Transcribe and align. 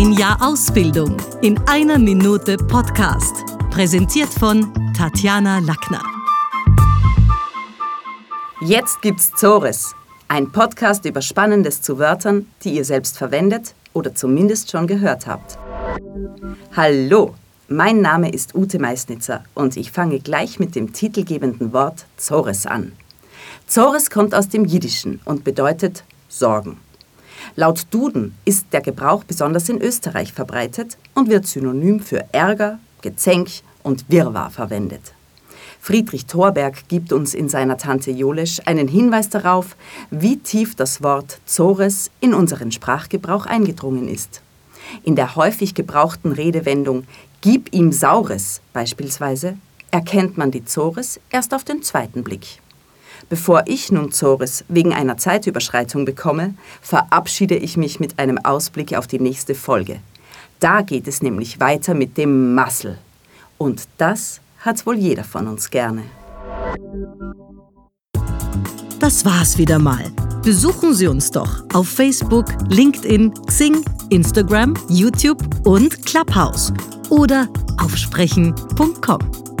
Ein 0.00 0.12
Jahr 0.12 0.38
Ausbildung 0.40 1.16
in 1.42 1.58
einer 1.66 1.98
Minute 1.98 2.56
Podcast. 2.56 3.34
Präsentiert 3.68 4.28
von 4.28 4.72
Tatjana 4.96 5.58
Lackner. 5.58 6.00
Jetzt 8.60 9.02
gibt's 9.02 9.32
Zores, 9.34 9.96
ein 10.28 10.52
Podcast 10.52 11.04
über 11.04 11.20
Spannendes 11.20 11.82
zu 11.82 11.98
Wörtern, 11.98 12.46
die 12.62 12.76
ihr 12.76 12.84
selbst 12.84 13.18
verwendet 13.18 13.74
oder 13.92 14.14
zumindest 14.14 14.70
schon 14.70 14.86
gehört 14.86 15.26
habt. 15.26 15.58
Hallo, 16.76 17.34
mein 17.66 18.00
Name 18.00 18.30
ist 18.30 18.54
Ute 18.54 18.78
Meisnitzer 18.78 19.42
und 19.54 19.76
ich 19.76 19.90
fange 19.90 20.20
gleich 20.20 20.60
mit 20.60 20.76
dem 20.76 20.92
titelgebenden 20.92 21.72
Wort 21.72 22.06
Zores 22.16 22.66
an. 22.66 22.92
Zores 23.66 24.10
kommt 24.10 24.32
aus 24.32 24.48
dem 24.48 24.64
Jiddischen 24.64 25.18
und 25.24 25.42
bedeutet 25.42 26.04
Sorgen. 26.28 26.76
Laut 27.56 27.86
Duden 27.90 28.34
ist 28.44 28.66
der 28.72 28.80
Gebrauch 28.80 29.24
besonders 29.24 29.68
in 29.68 29.80
Österreich 29.80 30.32
verbreitet 30.32 30.96
und 31.14 31.28
wird 31.28 31.46
synonym 31.46 32.00
für 32.00 32.24
Ärger, 32.32 32.78
Gezänk 33.02 33.48
und 33.82 34.04
Wirrwarr 34.08 34.50
verwendet. 34.50 35.12
Friedrich 35.80 36.26
Thorberg 36.26 36.88
gibt 36.88 37.12
uns 37.12 37.34
in 37.34 37.48
seiner 37.48 37.78
Tante 37.78 38.10
Jolesch 38.10 38.60
einen 38.66 38.88
Hinweis 38.88 39.28
darauf, 39.28 39.76
wie 40.10 40.38
tief 40.38 40.74
das 40.74 41.02
Wort 41.02 41.40
Zores 41.46 42.10
in 42.20 42.34
unseren 42.34 42.72
Sprachgebrauch 42.72 43.46
eingedrungen 43.46 44.08
ist. 44.08 44.42
In 45.04 45.16
der 45.16 45.36
häufig 45.36 45.74
gebrauchten 45.74 46.32
Redewendung 46.32 47.04
Gib 47.40 47.72
ihm 47.72 47.92
Saures 47.92 48.60
beispielsweise 48.72 49.56
erkennt 49.92 50.36
man 50.36 50.50
die 50.50 50.64
Zores 50.64 51.20
erst 51.30 51.54
auf 51.54 51.62
den 51.62 51.84
zweiten 51.84 52.24
Blick. 52.24 52.58
Bevor 53.28 53.64
ich 53.66 53.92
nun 53.92 54.12
Zores 54.12 54.64
wegen 54.68 54.92
einer 54.92 55.16
Zeitüberschreitung 55.16 56.04
bekomme, 56.04 56.54
verabschiede 56.80 57.56
ich 57.56 57.76
mich 57.76 58.00
mit 58.00 58.18
einem 58.18 58.38
Ausblick 58.38 58.94
auf 58.94 59.06
die 59.06 59.20
nächste 59.20 59.54
Folge. 59.54 60.00
Da 60.60 60.82
geht 60.82 61.06
es 61.06 61.22
nämlich 61.22 61.60
weiter 61.60 61.94
mit 61.94 62.16
dem 62.16 62.54
Massel. 62.54 62.98
Und 63.58 63.88
das 63.98 64.40
hat 64.60 64.86
wohl 64.86 64.96
jeder 64.96 65.24
von 65.24 65.46
uns 65.46 65.70
gerne. 65.70 66.02
Das 68.98 69.24
war's 69.24 69.58
wieder 69.58 69.78
mal. 69.78 70.10
Besuchen 70.42 70.94
Sie 70.94 71.06
uns 71.06 71.30
doch 71.30 71.64
auf 71.72 71.88
Facebook, 71.88 72.46
LinkedIn, 72.68 73.32
Xing, 73.46 73.84
Instagram, 74.10 74.74
YouTube 74.88 75.42
und 75.64 76.04
Clubhouse 76.04 76.72
oder 77.10 77.48
auf 77.78 77.96
sprechen.com. 77.96 79.57